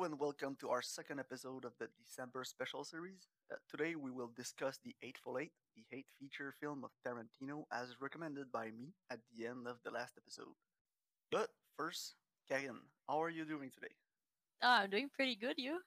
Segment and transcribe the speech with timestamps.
[0.00, 3.28] Hello and welcome to our second episode of the December special series.
[3.52, 8.00] Uh, today we will discuss The Hateful Eight, the hate feature film of Tarantino, as
[8.00, 10.56] recommended by me at the end of the last episode.
[11.30, 12.14] But first,
[12.48, 13.92] Karen, how are you doing today?
[14.62, 15.56] Oh, I'm doing pretty good.
[15.58, 15.80] You?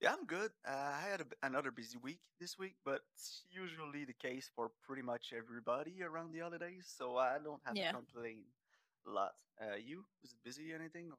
[0.00, 0.52] Yeah, I'm good.
[0.64, 4.70] Uh, I had a another busy week this week, but it's usually the case for
[4.86, 8.44] pretty much everybody around the holidays, so I don't have to complain
[9.04, 9.32] a lot.
[9.60, 10.04] Uh, you?
[10.22, 10.72] Was it busy?
[10.72, 11.10] or Anything?
[11.10, 11.18] Or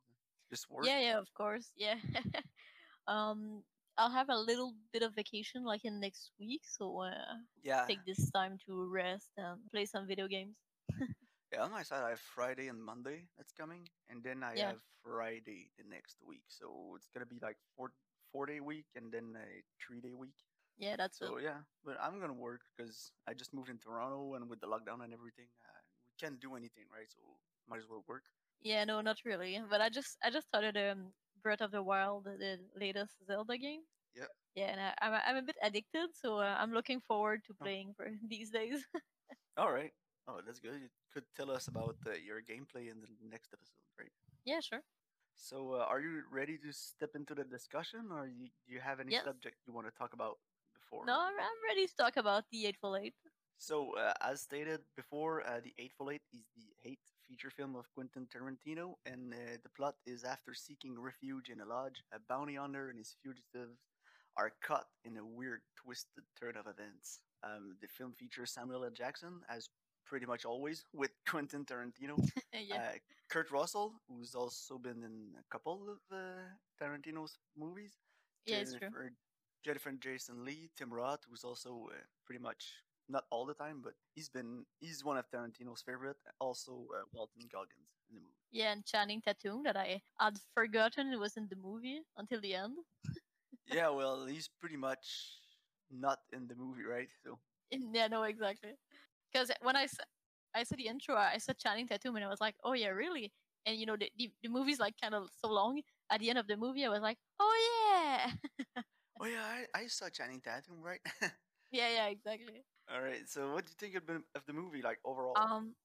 [0.49, 0.85] just work?
[0.85, 1.71] Yeah, yeah, of course.
[1.75, 1.95] Yeah.
[3.07, 3.63] um,
[3.97, 7.87] I'll have a little bit of vacation like in next week, so uh, Yeah.
[7.87, 10.57] take this time to rest and play some video games.
[11.51, 14.69] Yeah, on my side, I have Friday and Monday that's coming, and then I Yeah.
[14.69, 16.43] have Friday the next week.
[16.47, 17.91] So it's gonna be like four
[18.31, 20.37] four day week and then a three day week.
[20.77, 21.33] Yeah, that's it.
[21.33, 24.67] So yeah, but I'm gonna work because I just moved in Toronto, and with the
[24.67, 27.09] lockdown and everything, uh, we can't do anything, right?
[27.09, 27.21] So
[27.67, 28.25] might as well work.
[28.61, 29.61] Yeah, no, not really.
[29.69, 33.81] But I just I just started um Breath of the Wild, the latest Zelda game.
[34.15, 34.27] Yeah.
[34.55, 37.53] Yeah, and I, I'm a- I'm a bit addicted, so uh, I'm looking forward to
[37.61, 37.63] Oh.
[37.63, 38.85] playing for these days.
[39.57, 39.93] All right.
[40.27, 40.81] Oh, that's good.
[40.81, 44.11] You could tell us about uh, your gameplay in the next episode, right?
[44.45, 44.81] yeah, sure.
[45.35, 48.99] So, uh, are you ready to step into the discussion, or you, do you have
[48.99, 49.23] any Yes.
[49.23, 50.39] subject you want to talk about
[50.73, 51.05] before?
[51.05, 53.15] No, I'm, I'm ready to talk about the Hateful Eight.
[53.59, 57.93] So, uh, as stated before, uh, The Hateful Eight is the hate feature film of
[57.93, 62.55] Quentin Tarantino, and uh, the plot is after seeking refuge in a lodge, a bounty
[62.55, 63.81] hunter and his fugitives
[64.37, 67.19] are caught in a weird, twisted turn of events.
[67.43, 68.91] Um, the film features Samuel L.
[68.91, 69.67] Jackson, as
[70.05, 72.17] pretty much always with Quentin Tarantino,
[72.53, 72.75] yeah.
[72.75, 72.97] uh,
[73.29, 76.47] Kurt Russell, who's also been in a couple of uh,
[76.81, 77.97] Tarantino's movies,
[78.45, 78.63] yeah.
[78.63, 79.11] Jennifer,
[79.65, 82.65] Jennifer Jason Lee, Tim Roth, who's also uh, pretty much
[83.09, 86.17] not all the time, but he's been he's one of Tarantino's favorite.
[86.39, 88.33] Also, uh, Walton Goggins in the movie.
[88.51, 92.55] Yeah, and Channing Tatum that I had forgotten it was in the movie until the
[92.55, 92.77] end.
[93.73, 95.39] yeah, well, he's pretty much
[95.91, 97.09] not in the movie, right?
[97.23, 97.39] So
[97.71, 98.71] yeah, no, exactly.
[99.31, 100.03] Because when I saw,
[100.55, 103.31] I saw the intro, I saw Channing Tatum, and I was like, oh yeah, really?
[103.65, 105.81] And you know, the the, the movie's like kind of so long.
[106.11, 107.55] At the end of the movie, I was like, oh
[107.95, 108.31] yeah,
[109.19, 111.01] oh yeah, I, I saw Channing Tatum, right?
[111.71, 112.63] yeah, yeah, exactly.
[112.91, 113.27] all right.
[113.27, 115.33] So, what do you think of the, of the movie, like overall?
[115.37, 115.75] Um,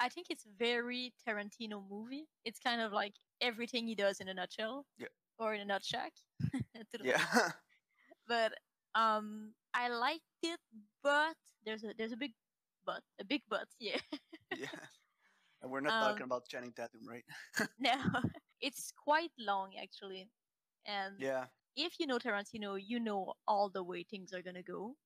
[0.00, 2.28] I think it's very Tarantino movie.
[2.44, 4.86] It's kind of like everything he does in a nutshell.
[4.98, 5.08] Yeah.
[5.38, 6.08] Or in a nutshell.
[7.02, 7.20] Yeah,
[8.28, 8.52] But
[8.94, 10.60] um, I liked it,
[11.02, 12.32] but there's a there's a big
[12.84, 13.68] but, a big but.
[13.80, 14.00] Yeah.
[14.56, 14.66] yeah.
[15.62, 17.24] And we're not Um, talking about Channing Tatum, right?
[17.78, 17.96] No,
[18.60, 20.28] it's quite long actually,
[20.84, 21.46] and yeah.
[21.74, 24.96] if you know Tarantino, you know all the way things are gonna go.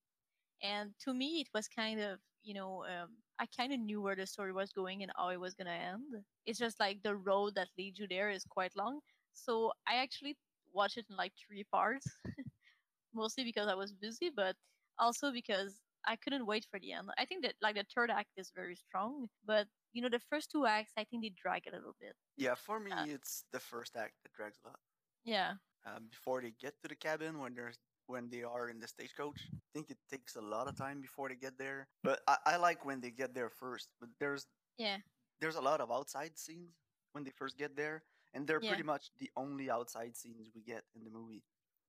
[0.62, 4.16] And to me, it was kind of you know um, I kind of knew where
[4.16, 6.24] the story was going and how it was gonna end.
[6.46, 9.00] It's just like the road that leads you there is quite long.
[9.32, 10.36] So I actually
[10.72, 12.06] watched it in like three parts,
[13.14, 14.56] mostly because I was busy, but
[14.98, 17.08] also because I couldn't wait for the end.
[17.18, 20.50] I think that like the third act is very strong, but you know the first
[20.50, 22.14] two acts I think they drag a little bit.
[22.36, 24.80] Yeah, for me, Uh, it's the first act that drags a lot.
[25.24, 25.54] Yeah.
[25.84, 27.72] um, before they get to the cabin when they're
[28.10, 29.40] when they are in the stagecoach.
[29.54, 31.88] I think it takes a lot of time before they get there.
[32.02, 33.88] But I, I like when they get there first.
[34.00, 34.98] But there's Yeah.
[35.40, 36.74] there's a lot of outside scenes
[37.12, 38.02] when they first get there,
[38.34, 38.70] and they're Yeah.
[38.70, 41.42] pretty much the only outside scenes we get in the movie.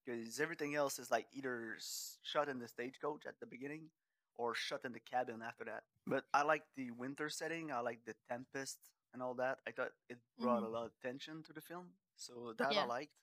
[0.05, 3.91] Because everything else is like either s- shot in the stagecoach at the beginning
[4.35, 5.83] or shot in the cabin after that.
[6.07, 7.71] But I like the winter setting.
[7.71, 8.77] I like the tempest
[9.13, 9.59] and all that.
[9.67, 10.73] I thought it brought a mm-hmm.
[10.73, 11.87] lot of tension to the film.
[12.15, 13.13] So that I liked.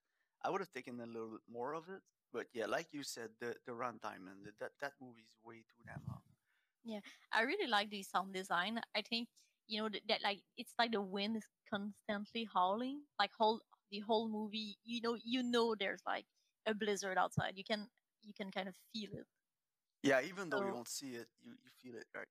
[0.44, 2.02] I would have taken a little bit more of it.
[2.32, 5.64] But yeah, like you said, the the runtime and the, that that movie is way
[5.64, 6.20] too damn long.
[6.84, 7.00] Yeah,
[7.32, 8.80] I really like the sound design.
[8.96, 9.28] I think
[9.66, 14.00] you know that, that like it's like the wind is constantly howling, like whole the
[14.00, 14.76] whole movie.
[14.84, 16.26] You know, you know, there's like
[16.66, 17.54] a blizzard outside.
[17.56, 17.88] You can
[18.22, 19.26] you can kind of feel it.
[20.02, 22.28] Yeah, even though you So- don't see it, you, you feel it, right?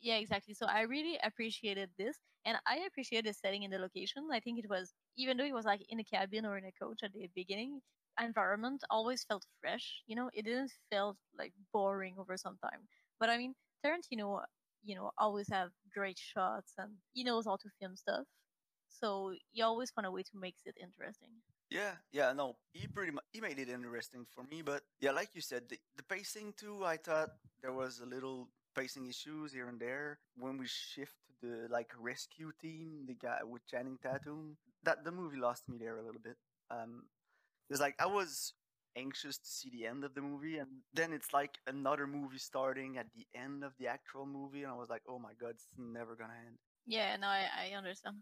[0.00, 0.54] Yeah, exactly.
[0.54, 4.28] So I really appreciated this, and I appreciated the setting and the location.
[4.32, 6.72] I think it was even though it was like in a cabin or in a
[6.72, 7.80] coach at the beginning,
[8.20, 10.02] environment always felt fresh.
[10.06, 12.80] You know, it didn't feel like boring over some time.
[13.18, 13.54] But I mean,
[13.84, 14.40] Tarantino,
[14.82, 18.26] you know, always have great shots, and he knows how to film stuff.
[18.88, 21.30] So he always found a way to make it interesting.
[21.70, 25.30] Yeah, yeah, no, he pretty much he made it interesting for me, but yeah, like
[25.34, 26.84] you said, the, the pacing too.
[26.84, 27.30] I thought
[27.62, 31.92] there was a little pacing issues here and there when we shift to the like
[31.98, 34.56] rescue team, the guy with Channing Tatum.
[34.82, 36.36] That the movie lost me there a little bit.
[36.70, 37.04] Um,
[37.70, 38.52] it's like I was
[38.96, 42.98] anxious to see the end of the movie, and then it's like another movie starting
[42.98, 45.68] at the end of the actual movie, and I was like, oh my god, it's
[45.78, 46.58] never gonna end.
[46.86, 48.16] Yeah, no, I, I understand.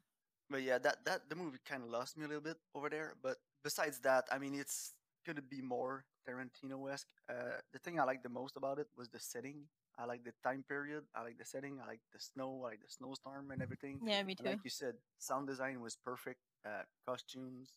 [0.50, 3.14] but yeah, that that the movie kind of lost me a little bit over there.
[3.22, 4.94] But besides that, I mean, it's
[5.26, 7.08] gonna be more Tarantino-esque.
[7.30, 9.68] Uh, the thing I liked the most about it was the setting.
[9.98, 11.04] I like the time period.
[11.14, 11.80] I like the setting.
[11.82, 12.62] I like the snow.
[12.64, 14.00] I like the snowstorm and everything.
[14.06, 14.50] Yeah, me And too.
[14.52, 16.40] like you said, sound design was perfect.
[16.64, 17.72] Uh, costumes,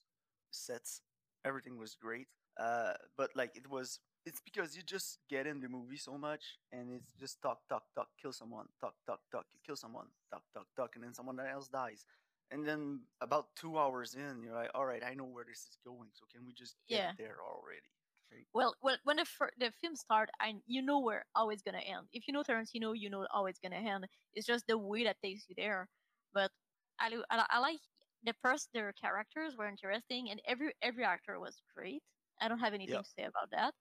[0.51, 1.01] sets,
[1.45, 2.27] everything was great.
[2.59, 6.43] Uh, but like it was, it's because you just get in the movie so much,
[6.71, 10.43] and it's just talk, talk, talk, kill someone, talk, talk, talk, you kill someone, talk,
[10.53, 12.05] talk, talk, and then someone else dies.
[12.51, 15.77] And then about two hours in, you're like, all right, I know where this is
[15.85, 16.09] going.
[16.13, 17.11] So can we just get Yeah.
[17.17, 17.87] there already?
[18.31, 18.47] Right?
[18.53, 21.79] Well, well, when the fir- the film start, and you know where how it's gonna
[21.79, 22.07] end.
[22.13, 24.07] If you know Tarantino, you know how it's gonna end.
[24.33, 25.87] It's just the way that takes you there.
[26.33, 26.51] But
[26.99, 27.79] I I, I like
[28.23, 32.03] the first their characters were interesting, and every every actor was great.
[32.41, 33.73] I don't have anything to say about that.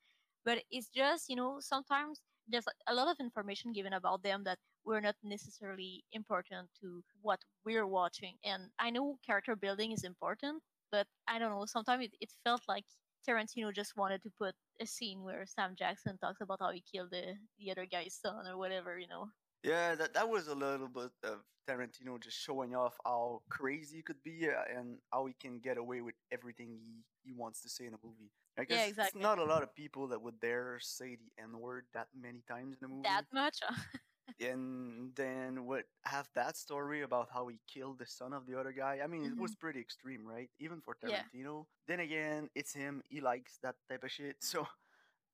[0.45, 4.59] But it's just you know sometimes there's a lot of information given about them that
[4.85, 8.37] were not necessarily important to what we're watching.
[8.45, 11.65] And I know character building is important, but I don't know.
[11.67, 12.85] Sometimes it, it felt like
[13.29, 17.11] Tarantino just wanted to put a scene where Sam Jackson talks about how he killed
[17.11, 19.29] the, the other guy's son or whatever, you know.
[19.63, 24.03] Yeah, that that was a little bit of Tarantino just showing off how crazy he
[24.03, 27.69] could be uh, and how he can get away with everything he, he wants to
[27.69, 28.31] say in a movie.
[28.59, 29.19] I guess exactly.
[29.19, 32.43] it's not a lot of people that would dare say the N word that many
[32.49, 33.03] times in a movie.
[33.05, 33.61] That much?
[34.41, 38.73] and then what have that story about how he killed the son of the other
[38.73, 39.01] guy.
[39.03, 40.51] I mean, it was pretty extreme, right?
[40.59, 41.11] Even for Tarantino.
[41.11, 41.23] Yeah.
[41.43, 41.65] Tarantino.
[41.87, 43.03] Then again, it's him.
[43.09, 44.37] He likes that type of shit.
[44.41, 44.67] So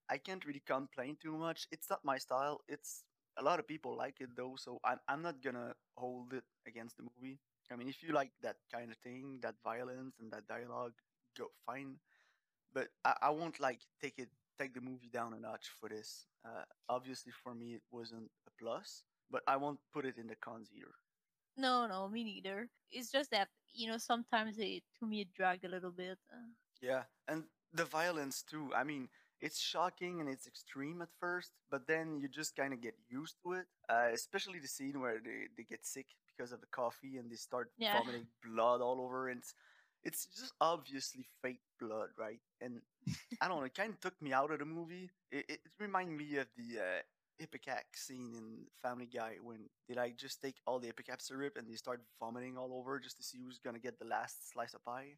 [0.08, 1.66] I can't really complain too much.
[1.72, 2.60] It's not my style.
[2.68, 3.04] It's
[3.38, 6.96] a lot of people like it though, so I'm I'm not gonna hold it against
[6.96, 7.38] the movie.
[7.72, 10.92] I mean, if you like that kind of thing, that violence and that dialogue,
[11.36, 11.96] go fine.
[12.72, 14.28] But I, I won't like take it
[14.58, 16.26] take the movie down a notch for this.
[16.44, 20.36] Uh, obviously, for me, it wasn't a plus, but I won't put it in the
[20.36, 20.94] cons either.
[21.56, 22.68] no, no, me neither.
[22.90, 26.18] It's just that, you know, sometimes it, to me, it dragged a little bit.
[26.32, 28.72] Uh, Yeah, and the violence too.
[28.74, 29.08] I mean,
[29.40, 33.36] it's shocking and it's extreme at first, but then you just kind of get used
[33.44, 33.66] to it.
[33.88, 36.06] Uh, especially the scene where they, they get sick
[36.36, 37.92] because of the coffee and they start Yeah.
[37.92, 39.28] vomiting blood all over.
[39.28, 39.54] And it's,
[40.04, 42.40] it's just obviously fake blood, right?
[42.60, 42.80] And
[43.40, 45.10] I don't know, it kind of took me out of the movie.
[45.30, 47.00] It, it, it reminded me of the uh,
[47.42, 51.68] Ipecac scene in Family Guy when they like just take all the Ipecac syrup and
[51.68, 54.84] they start vomiting all over just to see who's gonna get the last slice of
[54.84, 55.16] pie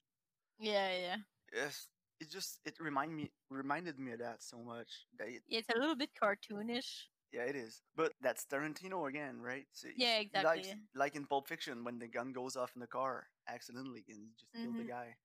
[0.59, 1.17] yeah, yeah.
[1.53, 1.89] yes,
[2.21, 5.07] it just it remind me reminded me of that so much.
[5.19, 7.07] That it, Yeah, It's a little bit cartoonish.
[7.33, 7.83] yeah, it is.
[7.97, 9.67] But that's Tarantino again, right?
[9.73, 12.87] So Yeah, exactly, likes- like in Pulp Fiction when the gun goes off in the
[12.87, 14.89] car accidentally and you just kill the Mhm.
[14.89, 15.17] guy.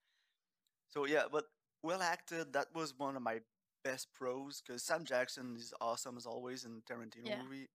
[0.89, 1.45] So yeah, but
[1.83, 2.53] well acted.
[2.53, 3.41] That was one of my
[3.83, 7.41] best pros because Sam Jackson is awesome as always in Tarantino Yeah.
[7.43, 7.69] movie.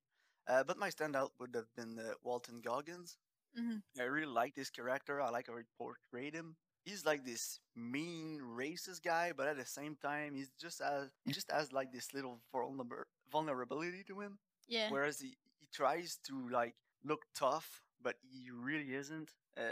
[0.46, 3.18] Uh, but my standout would have been uh, Walton Goggins.
[3.54, 5.20] hmm I really like this character.
[5.20, 6.56] I like how he portrayed him.
[6.88, 11.32] He's like this mean, racist guy, but at the same time, he's just as he
[11.32, 14.38] just has like this little vulner- vulnerability to him.
[14.66, 14.90] Yeah.
[14.90, 16.74] Whereas he, he tries to like
[17.04, 19.30] look tough, but he really isn't.
[19.56, 19.62] Uh,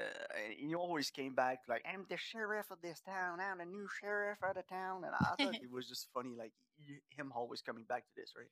[0.44, 3.38] and he always came back like, "I'm the sheriff of this town.
[3.40, 6.52] I'm the new sheriff of the town." And I thought it was just funny, like
[6.84, 8.50] he, him always coming back to this, right?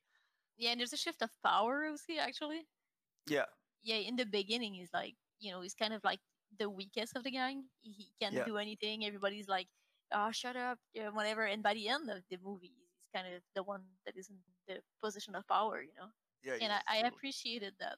[0.56, 2.66] Yeah, and there's a shift of power, you see, actually.
[3.26, 3.46] Yeah,
[3.82, 6.20] yeah, in the beginning, he's like, you know, he's kind of like
[6.58, 7.64] the weakest of the gang.
[7.82, 8.44] He, can't Yeah.
[8.44, 9.04] do anything.
[9.04, 9.68] Everybody's like,
[10.12, 11.44] oh, shut up, yeah, whatever.
[11.44, 14.36] And by the end of the movie, he's kind of the one that is in
[14.68, 16.08] the position of power, you know.
[16.42, 16.54] yeah.
[16.60, 17.96] and I, I appreciated that.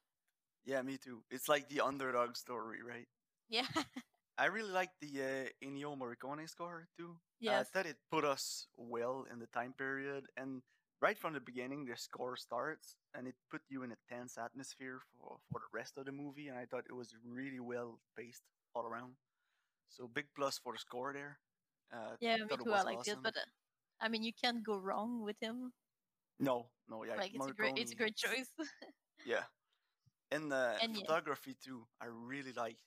[0.65, 1.23] Yeah, me too.
[1.31, 3.07] It's like the underdog story, right?
[3.49, 3.67] Yeah.
[4.39, 7.17] I really like the uh, Ennio Morricone score too.
[7.41, 7.71] Yeah, I yes.
[7.71, 10.63] thought it put us well in the time period, and
[11.01, 15.01] right from the beginning, the score starts, and it put you in a tense atmosphere
[15.19, 16.49] for for the rest of the movie.
[16.49, 18.43] And I thought it was really well paced
[18.75, 19.15] all around.
[19.89, 21.39] So big plus for the score there.
[21.93, 22.73] Uh, yeah, me too.
[22.73, 23.19] I was liked it.
[23.23, 23.41] But uh,
[24.01, 25.73] I mean, you can't go wrong with him.
[26.39, 28.51] no, no, yeah, like, it's a great, it's a great choice.
[29.27, 29.45] Yeah,
[30.31, 31.01] and uh, And yeah.
[31.01, 31.87] photography too.
[32.01, 32.79] I really like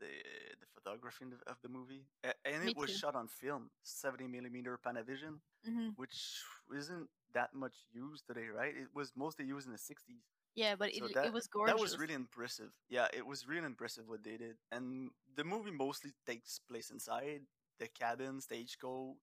[0.00, 0.12] the
[0.60, 2.06] the photography of the movie,
[2.44, 2.96] and Me it was too.
[2.98, 5.40] shot on film, seventy millimeter Panavision.
[5.64, 6.42] hmm which
[6.76, 8.74] isn't that much used today, right?
[8.76, 10.24] It was mostly used in the 60s.
[10.54, 11.74] Yeah, but it, So it that- was gorgeous.
[11.74, 12.72] That was really impressive.
[12.88, 14.56] Yeah, it was really impressive what they did.
[14.70, 17.42] And the movie mostly takes place inside
[17.78, 19.16] the cabin, stagecoach,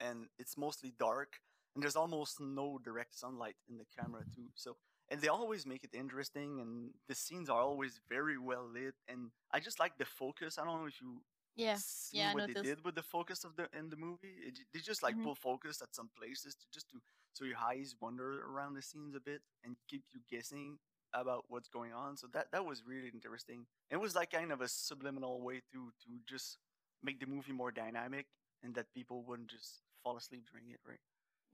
[0.00, 1.40] and it's mostly dark.
[1.74, 4.48] And there's almost no direct sunlight in the camera, too.
[4.54, 4.76] So,
[5.12, 8.96] and they always make it interesting, and the scenes are always very well lit.
[9.08, 10.58] And I just like the focus.
[10.58, 11.22] I don't know if you
[11.56, 11.80] yeah.
[11.80, 14.34] see yeah, what they did with the focus of the in the movie.
[14.46, 15.22] It, they just like Mhm.
[15.22, 17.00] pull focus at some places to just to
[17.34, 20.78] so your eyes wander around the scenes a bit and keep you guessing
[21.14, 22.16] about what's going on.
[22.16, 23.66] So that that was really interesting.
[23.90, 26.58] It was like kind of a subliminal way to to just
[27.02, 28.26] make the movie more dynamic
[28.62, 31.00] and that people wouldn't just fall asleep during it, right?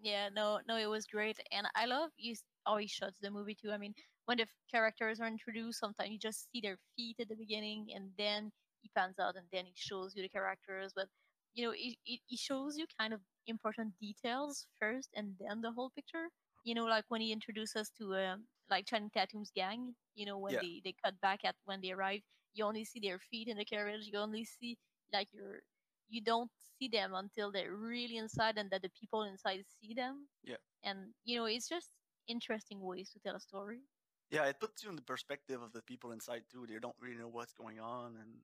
[0.01, 2.35] Yeah, no, no, it was great, and I love you
[2.67, 3.73] always how shots the movie too.
[3.73, 3.95] I mean,
[4.27, 8.11] when the characters are introduced, sometimes you just see their feet at the beginning, and
[8.17, 10.93] then he pans out, and then he shows you the characters.
[10.95, 11.09] But
[11.55, 15.73] you know, it, it, it shows you kind of important details first, and then the
[15.73, 16.29] whole picture.
[16.65, 19.95] You know, like when he introduces us to um, like Channing Tatum's gang.
[20.15, 20.61] You know, when Yeah.
[20.61, 22.21] they they cut back at when they arrive,
[22.55, 24.09] you only see their feet in the carriage.
[24.13, 24.79] You only see
[25.13, 25.61] like your
[26.09, 30.29] you don't see them until they're really inside and that the people inside see them
[30.43, 30.59] Yeah.
[30.85, 31.93] and you know it's just
[32.29, 33.83] interesting ways to tell a story
[34.31, 36.67] Yeah, it puts you in the perspective of the people inside too.
[36.67, 38.43] They don't really know what's going on and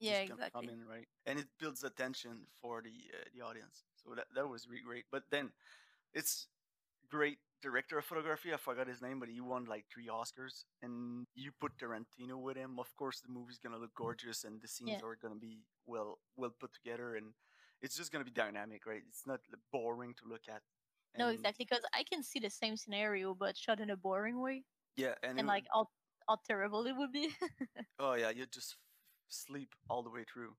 [0.00, 1.08] yeah gonna come exactly in, right?
[1.26, 3.84] And it builds attention for the uh, the audience.
[3.96, 5.06] So that that was really great.
[5.10, 5.52] But then
[6.14, 6.48] it's
[7.10, 8.52] great director of photography.
[8.52, 10.64] I forgot his name, but he won like three Oscars.
[10.82, 14.04] And you put Tarantino with him, of course, the movie's gonna look mm.
[14.04, 15.06] gorgeous, and the scenes Yeah.
[15.06, 17.32] are gonna be well well put together, and
[17.80, 19.02] it's just gonna be dynamic, right?
[19.08, 20.62] It's not like, boring to look at.
[21.18, 24.64] no exactly because i can see the same scenario but shot in a boring way
[24.96, 25.82] Yeah, and, and like how,
[26.26, 27.28] how terrible it would be
[27.98, 28.76] oh yeah, you just
[29.28, 30.54] sleep all the way through.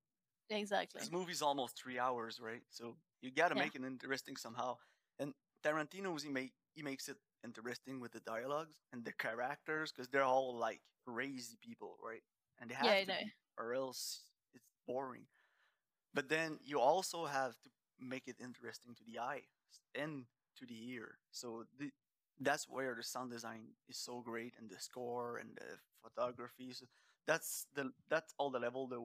[0.49, 2.61] exactly This movie's almost three hours, right?
[2.69, 3.63] So you got to Yeah.
[3.63, 4.77] make it interesting somehow.
[5.19, 5.33] And
[5.63, 10.23] Tarantino's he make he makes it interesting with the dialogues and the characters because they're
[10.23, 12.23] all like crazy people, right?
[12.59, 15.27] And they have Yeah, to be, or else it's boring.
[16.13, 19.43] But then you also have to make it interesting to the eye
[19.95, 20.25] and
[20.57, 21.19] to the ear.
[21.31, 21.91] So the,
[22.39, 26.73] that's where the sound design is so great and the score and the photography.
[26.73, 26.85] So
[27.25, 29.01] that's the that's all the level the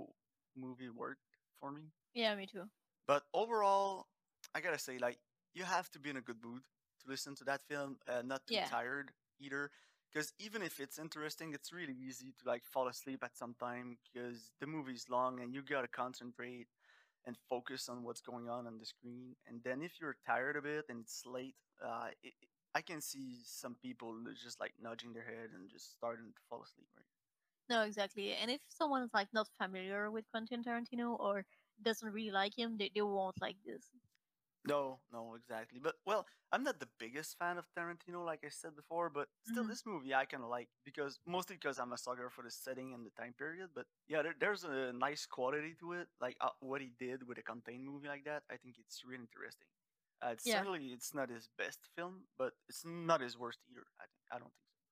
[0.61, 1.93] movie worked for me.
[2.15, 2.69] yeah me too
[3.07, 4.09] But overall,
[4.55, 5.19] I gotta say, like,
[5.55, 6.63] you have to be in a good mood
[7.09, 8.69] to listen to that film, uh, not too Yeah.
[8.69, 9.71] tired either.
[10.13, 13.99] Because even if it's interesting, it's really easy to like fall asleep at some time
[14.13, 16.69] because the movie's long and you gotta concentrate
[17.27, 19.37] and focus on what's going on on the screen.
[19.47, 23.01] And then if you're tired of it and it's late, uh, it, it- I can
[23.01, 26.89] see some people just like nudging their head and just starting to fall asleep.
[26.97, 27.07] Right?
[27.69, 31.45] no exactly and if someone's like not familiar with quentin tarantino or
[31.83, 33.91] doesn't really like him they, they won't like this
[34.65, 35.79] No, no, exactly.
[35.81, 39.09] But well, I'm not the biggest fan of Tarantino, like I said before.
[39.09, 39.69] But still, Mhm.
[39.69, 42.93] this movie I kind of like because mostly because I'm a sucker for the setting
[42.93, 43.71] and the time period.
[43.75, 47.39] But yeah, there, there's a nice quality to it, like uh, what he did with
[47.39, 48.43] a contained movie like that.
[48.51, 49.69] I think it's really interesting.
[50.23, 50.67] Uh, it's Yeah.
[50.67, 53.87] certainly it's not his best film, but it's not his worst either.
[54.01, 54.85] I think I don't think so.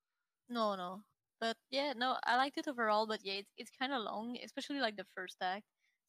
[0.49, 1.05] No, no.
[1.39, 4.81] But yeah, no, I liked it overall, but yeah, it's it's kind of long, especially
[4.81, 5.67] like the first act.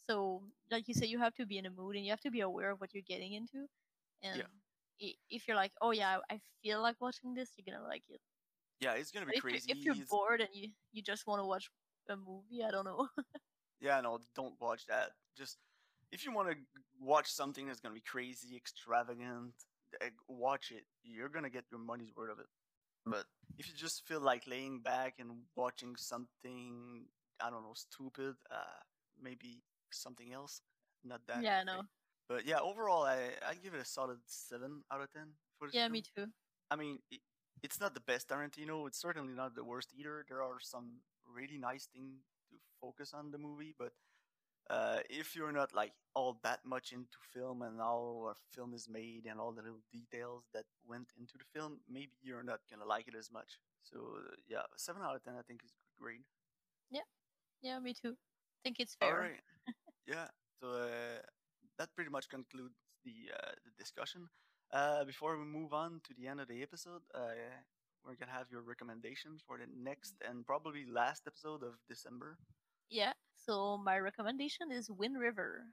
[0.07, 2.31] So, like you say, you have to be in a mood and you have to
[2.31, 3.67] be aware of what you're getting into.
[4.23, 4.41] And
[5.01, 8.21] i- if you're like, oh yeah, I feel like watching this, you're gonna like it.
[8.79, 9.71] Yeah, it's gonna be if, crazy.
[9.71, 11.69] if you're bored and you you just want to watch
[12.09, 13.07] a movie, I don't know.
[13.79, 15.11] Yeah, no, don't watch that.
[15.37, 15.57] Just
[16.11, 16.55] if you want to
[16.99, 19.53] watch something that's gonna be crazy, extravagant,
[20.27, 20.85] watch it.
[21.03, 22.47] You're gonna get your money's worth of it.
[23.05, 23.25] But
[23.57, 27.05] if you just feel like laying back and watching something,
[27.39, 28.81] I don't know, stupid, uh,
[29.21, 30.61] maybe something else,
[31.03, 31.43] not that.
[31.43, 31.81] yeah, I know.
[32.29, 33.17] But yeah, overall, I
[33.47, 35.93] I give it a solid seven out of ten for Yeah, film.
[35.93, 36.27] me too.
[36.69, 37.21] I mean, it,
[37.63, 38.85] it's not the best Tarantino.
[38.87, 40.25] It's certainly not the worst either.
[40.27, 43.93] There are some really nice things to focus on the movie, but
[44.69, 48.89] uh, if you're not like all that much into film and how a film is
[48.89, 52.85] made and all the little details that went into the film, maybe you're not gonna
[52.85, 53.59] like it as much.
[53.83, 56.25] So uh, yeah, seven out of ten I think is a good grade.
[57.61, 58.11] Yeah, me too.
[58.11, 59.19] I think it's fair.
[59.19, 59.41] right,
[60.07, 60.27] yeah.
[60.61, 61.21] So uh,
[61.77, 64.29] that pretty much concludes the uh, the discussion.
[64.73, 67.35] Uh, before we move on to the end of the episode, uh,
[68.05, 72.37] we're gonna have your recommendations for the next and probably last episode of December.
[72.89, 73.13] Yeah.
[73.35, 75.63] So my recommendation is Wind River.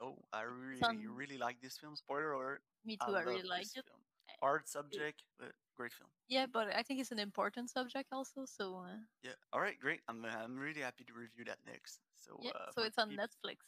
[0.00, 1.96] Oh, I really, really like this film.
[1.96, 2.62] Spoiler alert!
[2.84, 3.14] Me too.
[3.14, 3.84] I, really like it.
[3.86, 4.02] Film.
[4.40, 6.10] Art subject, but great film.
[6.28, 8.44] Yeah, but I think it's an important subject also.
[8.44, 9.36] So uh, Yeah.
[9.52, 10.00] All right, great.
[10.08, 12.00] I'm I'm really happy to review that next.
[12.14, 13.58] So yeah, uh, so it's on peop- Netflix.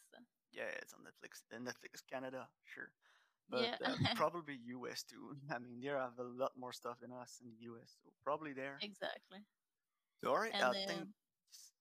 [0.53, 1.43] Yeah, it's on Netflix.
[1.55, 2.91] And Netflix Canada, sure.
[3.49, 3.77] But Yeah.
[3.85, 5.37] uh, probably US too.
[5.51, 8.53] I mean, they have a lot more stuff than us in the US, so probably
[8.53, 8.79] there.
[8.83, 9.41] Exactly.
[10.23, 11.09] So, all right, And I think.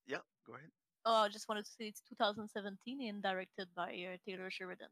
[0.07, 0.71] Yeah, go ahead.
[1.05, 4.89] Oh, I just wanted to say it's 2017 and directed by uh, Taylor Sheridan.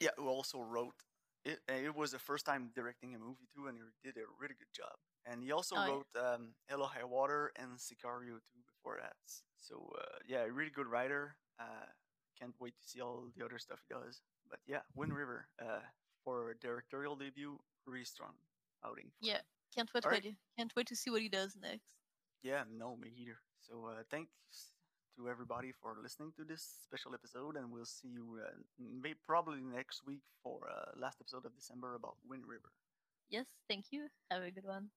[0.00, 1.02] Yeah, who also wrote
[1.46, 1.58] it.
[1.68, 4.72] It was the first time directing a movie too, and he did a really good
[4.74, 4.96] job.
[5.24, 5.92] And he also Oh, yeah.
[5.92, 9.16] wrote um, Hell or High Water and Sicario too before that.
[9.56, 11.36] So uh, yeah, a really good writer.
[11.58, 11.86] Uh,
[12.38, 14.20] can't wait to see all the other stuff he does.
[14.50, 15.80] But yeah, Wind River uh,
[16.24, 18.34] for directorial debut, really strong
[18.84, 19.10] outing.
[19.20, 19.38] For Yeah.
[19.38, 19.44] him.
[19.74, 21.84] Can't wait, wait, can't wait to see what he does next.
[22.42, 23.38] Yeah, no, me either.
[23.60, 24.30] So uh, thanks
[25.16, 29.60] to everybody for listening to this special episode, and we'll see you uh, may probably
[29.60, 32.70] next week for uh, last episode of December about Wind River.
[33.28, 34.08] Yes, thank you.
[34.30, 34.90] Have a good one.